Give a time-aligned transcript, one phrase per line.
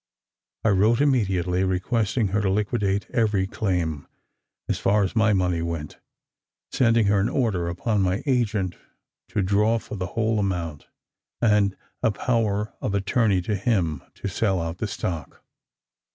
[0.65, 4.07] I wrote immediately, requesting her to liquidate every claim,
[4.67, 5.99] as far as my money went;
[6.71, 8.77] sending her an order upon my agent
[9.27, 10.87] to draw for the whole amount,
[11.39, 15.43] and a power of attorney to him, to sell out the stock.